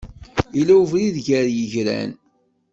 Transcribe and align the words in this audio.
Yella 0.57 0.73
ubrid 0.81 1.15
gar 1.27 1.47
yigran. 1.55 2.11